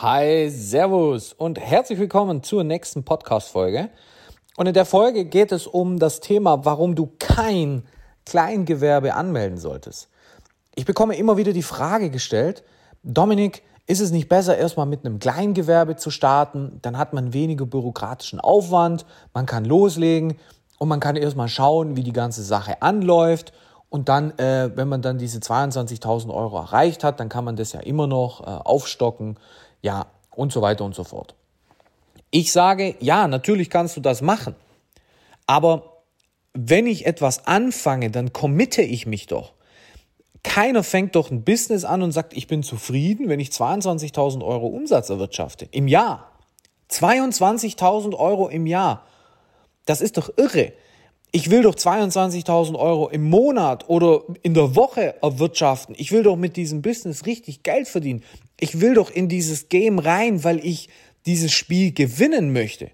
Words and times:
Hi, 0.00 0.48
Servus 0.48 1.32
und 1.32 1.58
herzlich 1.58 1.98
willkommen 1.98 2.44
zur 2.44 2.62
nächsten 2.62 3.02
Podcast-Folge. 3.02 3.88
Und 4.56 4.68
in 4.68 4.72
der 4.72 4.84
Folge 4.84 5.24
geht 5.24 5.50
es 5.50 5.66
um 5.66 5.98
das 5.98 6.20
Thema, 6.20 6.64
warum 6.64 6.94
du 6.94 7.10
kein 7.18 7.82
Kleingewerbe 8.24 9.14
anmelden 9.14 9.58
solltest. 9.58 10.08
Ich 10.76 10.84
bekomme 10.84 11.16
immer 11.16 11.36
wieder 11.36 11.52
die 11.52 11.64
Frage 11.64 12.10
gestellt, 12.10 12.62
Dominik, 13.02 13.64
ist 13.88 14.00
es 14.00 14.12
nicht 14.12 14.28
besser, 14.28 14.56
erstmal 14.56 14.86
mit 14.86 15.04
einem 15.04 15.18
Kleingewerbe 15.18 15.96
zu 15.96 16.12
starten? 16.12 16.78
Dann 16.80 16.96
hat 16.96 17.12
man 17.12 17.32
weniger 17.32 17.66
bürokratischen 17.66 18.38
Aufwand, 18.38 19.04
man 19.34 19.46
kann 19.46 19.64
loslegen 19.64 20.38
und 20.78 20.86
man 20.86 21.00
kann 21.00 21.16
erstmal 21.16 21.48
schauen, 21.48 21.96
wie 21.96 22.04
die 22.04 22.12
ganze 22.12 22.44
Sache 22.44 22.82
anläuft 22.82 23.52
und 23.90 24.08
dann, 24.08 24.38
äh, 24.38 24.70
wenn 24.74 24.88
man 24.88 25.02
dann 25.02 25.18
diese 25.18 25.38
22.000 25.38 26.32
Euro 26.32 26.58
erreicht 26.58 27.04
hat, 27.04 27.20
dann 27.20 27.28
kann 27.28 27.44
man 27.44 27.56
das 27.56 27.72
ja 27.72 27.80
immer 27.80 28.06
noch 28.06 28.42
äh, 28.42 28.44
aufstocken, 28.44 29.38
ja, 29.82 30.06
und 30.34 30.52
so 30.52 30.62
weiter 30.62 30.84
und 30.84 30.94
so 30.94 31.04
fort. 31.04 31.34
Ich 32.30 32.52
sage, 32.52 32.94
ja, 33.00 33.26
natürlich 33.26 33.70
kannst 33.70 33.96
du 33.96 34.00
das 34.00 34.22
machen. 34.22 34.54
Aber 35.46 36.02
wenn 36.52 36.86
ich 36.86 37.06
etwas 37.06 37.46
anfange, 37.46 38.10
dann 38.10 38.32
committe 38.32 38.82
ich 38.82 39.06
mich 39.06 39.26
doch. 39.26 39.54
Keiner 40.42 40.82
fängt 40.82 41.16
doch 41.16 41.30
ein 41.30 41.44
Business 41.44 41.84
an 41.84 42.02
und 42.02 42.12
sagt, 42.12 42.36
ich 42.36 42.46
bin 42.46 42.62
zufrieden, 42.62 43.28
wenn 43.28 43.40
ich 43.40 43.48
22.000 43.48 44.44
Euro 44.44 44.66
Umsatz 44.66 45.10
erwirtschafte. 45.10 45.68
Im 45.70 45.88
Jahr. 45.88 46.32
22.000 46.90 48.14
Euro 48.16 48.48
im 48.48 48.66
Jahr. 48.66 49.06
Das 49.84 50.00
ist 50.00 50.16
doch 50.16 50.30
irre 50.36 50.72
ich 51.30 51.50
will 51.50 51.62
doch 51.62 51.74
22.000 51.74 52.78
Euro 52.78 53.08
im 53.08 53.28
Monat 53.28 53.88
oder 53.88 54.22
in 54.42 54.54
der 54.54 54.74
Woche 54.74 55.14
erwirtschaften. 55.22 55.94
Ich 55.98 56.10
will 56.10 56.22
doch 56.22 56.36
mit 56.36 56.56
diesem 56.56 56.80
Business 56.80 57.26
richtig 57.26 57.62
Geld 57.62 57.88
verdienen. 57.88 58.22
Ich 58.58 58.80
will 58.80 58.94
doch 58.94 59.10
in 59.10 59.28
dieses 59.28 59.68
Game 59.68 59.98
rein, 59.98 60.42
weil 60.44 60.64
ich 60.64 60.88
dieses 61.26 61.52
Spiel 61.52 61.92
gewinnen 61.92 62.52
möchte. 62.52 62.90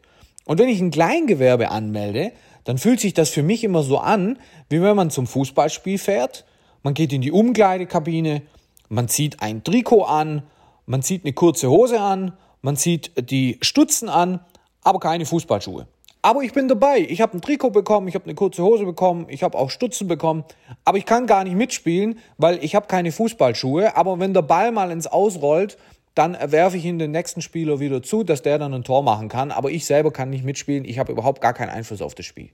Und 0.46 0.58
wenn 0.58 0.68
ich 0.68 0.80
ein 0.80 0.90
Kleingewerbe 0.90 1.70
anmelde, 1.70 2.32
dann 2.64 2.78
fühlt 2.78 3.00
sich 3.00 3.14
das 3.14 3.30
für 3.30 3.42
mich 3.42 3.62
immer 3.62 3.82
so 3.82 3.98
an, 3.98 4.38
wie 4.68 4.82
wenn 4.82 4.96
man 4.96 5.10
zum 5.10 5.26
Fußballspiel 5.26 5.98
fährt. 5.98 6.44
Man 6.82 6.94
geht 6.94 7.12
in 7.12 7.22
die 7.22 7.32
Umkleidekabine, 7.32 8.42
man 8.88 9.08
zieht 9.08 9.40
ein 9.40 9.62
Trikot 9.62 10.02
an, 10.02 10.42
man 10.86 11.02
zieht 11.02 11.24
eine 11.24 11.32
kurze 11.32 11.70
Hose 11.70 12.00
an, 12.00 12.32
man 12.62 12.76
zieht 12.76 13.12
die 13.30 13.58
Stutzen 13.62 14.08
an, 14.08 14.40
aber 14.82 14.98
keine 14.98 15.24
Fußballschuhe. 15.24 15.86
Aber 16.24 16.40
ich 16.42 16.54
bin 16.54 16.68
dabei. 16.68 17.00
Ich 17.00 17.20
habe 17.20 17.36
ein 17.36 17.42
Trikot 17.42 17.68
bekommen, 17.68 18.08
ich 18.08 18.14
habe 18.14 18.24
eine 18.24 18.34
kurze 18.34 18.62
Hose 18.62 18.86
bekommen, 18.86 19.26
ich 19.28 19.42
habe 19.42 19.58
auch 19.58 19.68
Stutzen 19.68 20.08
bekommen. 20.08 20.44
Aber 20.82 20.96
ich 20.96 21.04
kann 21.04 21.26
gar 21.26 21.44
nicht 21.44 21.54
mitspielen, 21.54 22.18
weil 22.38 22.64
ich 22.64 22.74
habe 22.74 22.86
keine 22.86 23.12
Fußballschuhe. 23.12 23.94
Aber 23.94 24.18
wenn 24.18 24.32
der 24.32 24.40
Ball 24.40 24.72
mal 24.72 24.90
ins 24.90 25.06
Ausrollt, 25.06 25.76
dann 26.14 26.34
werfe 26.46 26.78
ich 26.78 26.86
ihn 26.86 26.98
den 26.98 27.10
nächsten 27.10 27.42
Spieler 27.42 27.78
wieder 27.78 28.02
zu, 28.02 28.24
dass 28.24 28.40
der 28.40 28.58
dann 28.58 28.72
ein 28.72 28.84
Tor 28.84 29.02
machen 29.02 29.28
kann. 29.28 29.50
Aber 29.50 29.70
ich 29.70 29.84
selber 29.84 30.12
kann 30.12 30.30
nicht 30.30 30.46
mitspielen. 30.46 30.86
Ich 30.86 30.98
habe 30.98 31.12
überhaupt 31.12 31.42
gar 31.42 31.52
keinen 31.52 31.68
Einfluss 31.68 32.00
auf 32.00 32.14
das 32.14 32.24
Spiel. 32.24 32.48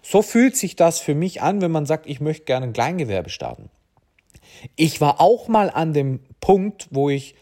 So 0.00 0.22
fühlt 0.22 0.56
sich 0.56 0.76
das 0.76 1.00
für 1.00 1.16
mich 1.16 1.42
an, 1.42 1.60
wenn 1.60 1.72
man 1.72 1.86
sagt, 1.86 2.06
ich 2.06 2.20
möchte 2.20 2.44
gerne 2.44 2.66
ein 2.66 2.72
Kleingewerbe 2.72 3.30
starten. 3.30 3.68
Ich 4.76 5.00
war 5.00 5.20
auch 5.20 5.48
mal 5.48 5.70
an 5.70 5.92
dem 5.92 6.20
Punkt, 6.40 6.86
wo 6.92 7.10
ich 7.10 7.34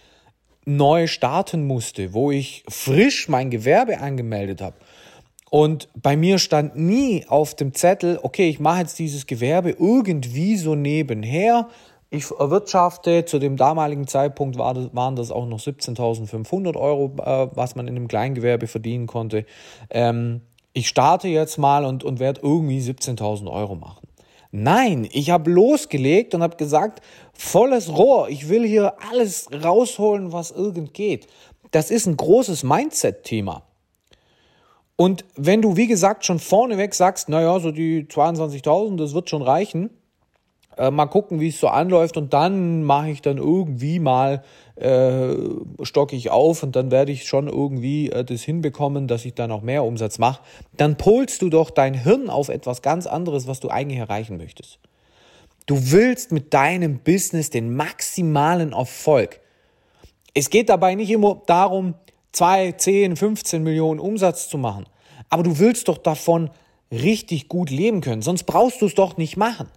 neu 0.64 1.06
starten 1.06 1.66
musste, 1.66 2.14
wo 2.14 2.30
ich 2.30 2.64
frisch 2.66 3.28
mein 3.28 3.50
Gewerbe 3.50 3.98
angemeldet 4.00 4.62
habe 4.62 4.76
und 5.50 5.88
bei 5.94 6.16
mir 6.16 6.38
stand 6.38 6.76
nie 6.76 7.24
auf 7.28 7.54
dem 7.54 7.72
Zettel, 7.72 8.18
okay, 8.22 8.48
ich 8.48 8.58
mache 8.58 8.80
jetzt 8.80 8.98
dieses 8.98 9.26
Gewerbe 9.26 9.70
irgendwie 9.70 10.56
so 10.56 10.74
nebenher. 10.74 11.68
Ich 12.10 12.30
erwirtschafte, 12.30 13.24
zu 13.24 13.38
dem 13.38 13.56
damaligen 13.56 14.06
Zeitpunkt 14.06 14.58
war 14.58 14.74
das, 14.74 14.94
waren 14.94 15.16
das 15.16 15.30
auch 15.30 15.46
noch 15.46 15.60
17.500 15.60 16.76
Euro, 16.76 17.12
äh, 17.22 17.48
was 17.54 17.76
man 17.76 17.86
in 17.88 17.96
einem 17.96 18.08
Kleingewerbe 18.08 18.66
verdienen 18.66 19.06
konnte. 19.06 19.44
Ähm, 19.90 20.40
ich 20.72 20.88
starte 20.88 21.28
jetzt 21.28 21.58
mal 21.58 21.84
und, 21.84 22.04
und 22.04 22.18
werde 22.18 22.40
irgendwie 22.42 22.80
17.000 22.80 23.50
Euro 23.50 23.76
machen. 23.76 24.06
Nein, 24.50 25.08
ich 25.12 25.30
habe 25.30 25.50
losgelegt 25.50 26.34
und 26.34 26.42
habe 26.42 26.56
gesagt, 26.56 27.02
volles 27.32 27.88
Rohr, 27.96 28.28
ich 28.28 28.48
will 28.48 28.66
hier 28.66 28.94
alles 29.10 29.48
rausholen, 29.52 30.32
was 30.32 30.50
irgend 30.50 30.94
geht. 30.94 31.26
Das 31.70 31.90
ist 31.90 32.06
ein 32.06 32.16
großes 32.16 32.62
Mindset-Thema. 32.62 33.62
Und 34.96 35.24
wenn 35.36 35.60
du, 35.60 35.76
wie 35.76 35.86
gesagt, 35.86 36.24
schon 36.24 36.38
vorneweg 36.38 36.94
sagst, 36.94 37.28
naja, 37.28 37.60
so 37.60 37.70
die 37.70 38.04
22.000, 38.04 38.96
das 38.96 39.12
wird 39.12 39.28
schon 39.28 39.42
reichen, 39.42 39.90
äh, 40.78 40.90
mal 40.90 41.06
gucken, 41.06 41.40
wie 41.40 41.48
es 41.48 41.60
so 41.60 41.68
anläuft 41.68 42.16
und 42.16 42.32
dann 42.32 42.82
mache 42.82 43.10
ich 43.10 43.22
dann 43.22 43.38
irgendwie 43.38 43.98
mal, 43.98 44.42
äh, 44.76 45.34
stocke 45.82 46.16
ich 46.16 46.30
auf 46.30 46.62
und 46.62 46.76
dann 46.76 46.90
werde 46.90 47.12
ich 47.12 47.26
schon 47.26 47.48
irgendwie 47.48 48.10
äh, 48.10 48.24
das 48.24 48.42
hinbekommen, 48.42 49.06
dass 49.08 49.24
ich 49.24 49.34
dann 49.34 49.52
auch 49.52 49.62
mehr 49.62 49.84
Umsatz 49.84 50.18
mache, 50.18 50.42
dann 50.76 50.96
polst 50.96 51.42
du 51.42 51.50
doch 51.50 51.70
dein 51.70 51.94
Hirn 51.94 52.28
auf 52.28 52.48
etwas 52.48 52.82
ganz 52.82 53.06
anderes, 53.06 53.46
was 53.46 53.60
du 53.60 53.68
eigentlich 53.68 54.00
erreichen 54.00 54.36
möchtest. 54.36 54.78
Du 55.66 55.92
willst 55.92 56.30
mit 56.30 56.54
deinem 56.54 57.00
Business 57.00 57.50
den 57.50 57.74
maximalen 57.74 58.72
Erfolg. 58.72 59.40
Es 60.32 60.50
geht 60.50 60.68
dabei 60.68 60.94
nicht 60.94 61.10
immer 61.10 61.42
darum, 61.46 61.94
2, 62.36 62.72
10, 62.72 63.16
15 63.16 63.62
Millionen 63.62 63.98
Umsatz 63.98 64.50
zu 64.50 64.58
machen. 64.58 64.84
Aber 65.30 65.42
du 65.42 65.58
willst 65.58 65.88
doch 65.88 65.96
davon 65.96 66.50
richtig 66.92 67.48
gut 67.48 67.70
leben 67.70 68.02
können, 68.02 68.20
sonst 68.20 68.44
brauchst 68.44 68.82
du 68.82 68.86
es 68.86 68.94
doch 68.94 69.16
nicht 69.16 69.38
machen. 69.38 69.68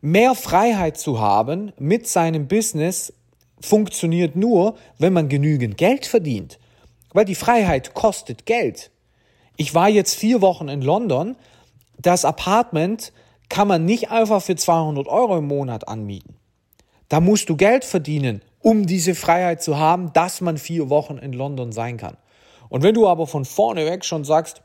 Mehr 0.00 0.34
Freiheit 0.34 0.98
zu 0.98 1.20
haben 1.20 1.72
mit 1.78 2.08
seinem 2.08 2.48
Business 2.48 3.12
funktioniert 3.60 4.34
nur, 4.34 4.74
wenn 4.98 5.12
man 5.12 5.28
genügend 5.28 5.76
Geld 5.76 6.04
verdient. 6.04 6.58
Weil 7.12 7.26
die 7.26 7.36
Freiheit 7.36 7.94
kostet 7.94 8.44
Geld. 8.44 8.90
Ich 9.56 9.72
war 9.72 9.88
jetzt 9.88 10.16
vier 10.16 10.40
Wochen 10.40 10.68
in 10.68 10.82
London. 10.82 11.36
Das 11.96 12.24
Apartment 12.24 13.12
kann 13.48 13.68
man 13.68 13.84
nicht 13.84 14.10
einfach 14.10 14.42
für 14.42 14.56
200 14.56 15.06
Euro 15.06 15.38
im 15.38 15.46
Monat 15.46 15.86
anmieten. 15.86 16.34
Da 17.08 17.20
musst 17.20 17.48
du 17.48 17.56
Geld 17.56 17.84
verdienen, 17.84 18.42
um 18.62 18.86
diese 18.86 19.14
Freiheit 19.14 19.62
zu 19.62 19.78
haben, 19.78 20.12
dass 20.12 20.40
man 20.40 20.58
vier 20.58 20.90
Wochen 20.90 21.18
in 21.18 21.32
London 21.32 21.72
sein 21.72 21.96
kann. 21.96 22.16
Und 22.68 22.82
wenn 22.82 22.94
du 22.94 23.08
aber 23.08 23.26
von 23.26 23.44
vorne 23.44 23.86
weg 23.86 24.04
schon 24.04 24.24
sagst, 24.24 24.62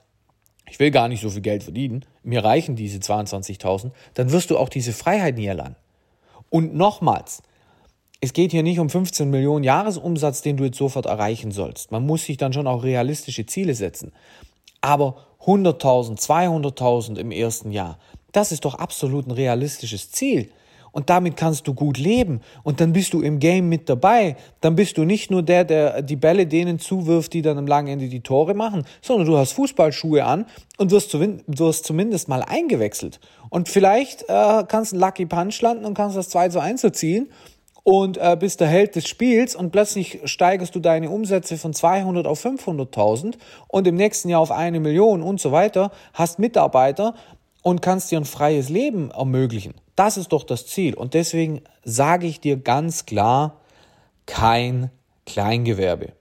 ich 0.70 0.80
will 0.80 0.92
gar 0.92 1.08
nicht 1.08 1.22
so 1.22 1.30
viel 1.30 1.42
Geld 1.42 1.64
verdienen, 1.64 2.06
mir 2.24 2.44
reichen 2.44 2.76
diese 2.76 3.00
22.000, 3.00 3.92
dann 4.16 4.32
wirst 4.32 4.50
du 4.50 4.58
auch 4.58 4.70
diese 4.70 4.94
Freiheit 4.94 5.36
nie 5.38 5.46
erlangen. 5.46 5.76
Und 6.50 6.76
nochmals, 6.76 7.42
es 8.22 8.34
geht 8.34 8.52
hier 8.52 8.64
nicht 8.64 8.80
um 8.80 8.90
15 8.90 9.30
Millionen 9.30 9.64
Jahresumsatz, 9.64 10.42
den 10.42 10.58
du 10.58 10.66
jetzt 10.66 10.78
sofort 10.78 11.06
erreichen 11.06 11.52
sollst. 11.52 11.92
Man 11.92 12.06
muss 12.06 12.26
sich 12.26 12.38
dann 12.38 12.54
schon 12.54 12.68
auch 12.68 12.84
realistische 12.84 13.46
Ziele 13.46 13.76
setzen. 13.76 14.12
Aber 14.82 15.18
100.000, 15.42 16.20
200.000 16.20 17.18
im 17.18 17.32
ersten 17.32 17.72
Jahr, 17.72 18.00
das 18.32 18.52
ist 18.52 18.66
doch 18.66 18.76
absolut 18.76 19.28
ein 19.28 19.32
realistisches 19.32 20.12
Ziel 20.12 20.50
und 20.96 21.10
damit 21.10 21.36
kannst 21.36 21.68
du 21.68 21.74
gut 21.74 21.98
leben 21.98 22.40
und 22.64 22.80
dann 22.80 22.94
bist 22.94 23.14
du 23.14 23.22
im 23.22 23.40
Game 23.40 23.68
mit 23.68 23.90
dabei. 23.90 24.38
Dann 24.62 24.78
bist 24.78 24.98
du 24.98 25.04
nicht 25.04 25.30
nur 25.30 25.44
der, 25.44 25.66
der 25.66 26.02
die 26.02 26.16
Bälle 26.16 26.48
denen 26.48 26.80
zuwirft, 26.80 27.34
die 27.34 27.42
dann 27.42 27.58
am 27.58 27.68
langen 27.68 27.90
Ende 27.90 28.08
die 28.08 28.22
Tore 28.22 28.54
machen, 28.54 28.86
sondern 29.02 29.28
du 29.28 29.36
hast 29.36 29.52
Fußballschuhe 29.52 30.24
an 30.24 30.46
und 30.78 30.92
wirst, 30.92 31.12
zumindest 31.84 32.30
mal 32.30 32.44
eingewechselt. 32.44 33.20
Und 33.50 33.68
vielleicht 33.68 34.22
äh, 34.30 34.64
kannst 34.70 34.94
du 34.94 34.96
einen 34.96 35.02
Lucky 35.02 35.26
Punch 35.26 35.60
landen 35.62 35.84
und 35.84 35.96
kannst 35.96 36.16
das 36.16 36.30
2 36.30 36.48
zu 36.48 36.62
1 36.62 36.86
erzielen 36.86 37.28
und 37.84 38.18
äh, 38.18 38.36
bist 38.40 38.62
der 38.62 38.68
Held 38.68 38.96
des 38.96 39.08
Spiels 39.08 39.54
und 39.54 39.72
plötzlich 39.72 40.22
steigerst 40.24 40.74
du 40.74 40.80
deine 40.80 41.10
Umsätze 41.10 41.58
von 41.58 41.72
200 41.72 42.26
auf 42.26 42.44
500.000 42.44 43.36
und 43.68 43.86
im 43.86 43.96
nächsten 43.96 44.30
Jahr 44.30 44.40
auf 44.40 44.52
eine 44.52 44.80
Million 44.80 45.22
und 45.22 45.42
so 45.42 45.52
weiter, 45.52 45.92
hast 46.14 46.40
Mitarbeiter 46.40 47.14
und 47.66 47.82
kannst 47.82 48.12
dir 48.12 48.20
ein 48.20 48.26
freies 48.26 48.70
Leben 48.70 49.10
ermöglichen. 49.10 49.74
Das 49.96 50.18
ist 50.18 50.34
doch 50.34 50.44
das 50.44 50.68
Ziel. 50.68 50.94
Und 50.94 51.16
deswegen 51.16 51.64
sage 51.84 52.28
ich 52.28 52.40
dir 52.40 52.58
ganz 52.58 53.08
klar, 53.08 53.60
kein 54.28 54.92
Kleingewerbe. 55.26 56.14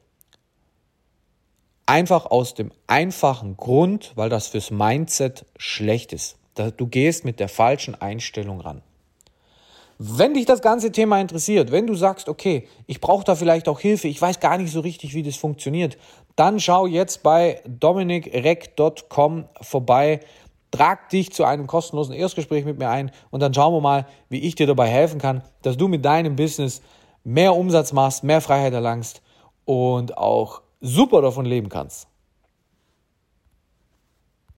Einfach 1.84 2.24
aus 2.24 2.54
dem 2.54 2.72
einfachen 2.86 3.58
Grund, 3.58 4.12
weil 4.14 4.30
das 4.30 4.48
fürs 4.48 4.70
Mindset 4.70 5.44
schlecht 5.58 6.14
ist. 6.14 6.38
Du 6.78 6.86
gehst 6.86 7.26
mit 7.26 7.40
der 7.40 7.50
falschen 7.50 7.94
Einstellung 7.94 8.62
ran. 8.62 8.80
Wenn 9.98 10.34
dich 10.34 10.46
das 10.46 10.62
ganze 10.62 10.92
Thema 10.92 11.20
interessiert, 11.20 11.70
wenn 11.70 11.86
du 11.86 11.94
sagst, 11.94 12.28
okay, 12.28 12.66
ich 12.86 13.00
brauche 13.00 13.24
da 13.24 13.36
vielleicht 13.36 13.68
auch 13.68 13.80
Hilfe, 13.80 14.08
ich 14.08 14.20
weiß 14.20 14.40
gar 14.40 14.56
nicht 14.56 14.72
so 14.72 14.80
richtig, 14.80 15.14
wie 15.14 15.22
das 15.22 15.36
funktioniert, 15.36 15.98
dann 16.36 16.58
schau 16.58 16.86
jetzt 16.86 17.22
bei 17.22 17.60
dominikreck.com 17.66 19.44
vorbei. 19.60 20.20
Trag 20.74 21.08
dich 21.08 21.32
zu 21.32 21.44
einem 21.44 21.68
kostenlosen 21.68 22.14
Erstgespräch 22.14 22.64
mit 22.64 22.80
mir 22.80 22.88
ein 22.88 23.12
und 23.30 23.38
dann 23.38 23.54
schauen 23.54 23.72
wir 23.72 23.80
mal, 23.80 24.06
wie 24.28 24.40
ich 24.40 24.56
dir 24.56 24.66
dabei 24.66 24.88
helfen 24.88 25.20
kann, 25.20 25.44
dass 25.62 25.76
du 25.76 25.86
mit 25.86 26.04
deinem 26.04 26.34
Business 26.34 26.82
mehr 27.22 27.54
Umsatz 27.54 27.92
machst, 27.92 28.24
mehr 28.24 28.40
Freiheit 28.40 28.72
erlangst 28.72 29.22
und 29.64 30.18
auch 30.18 30.62
super 30.80 31.22
davon 31.22 31.44
leben 31.44 31.68
kannst. 31.68 32.08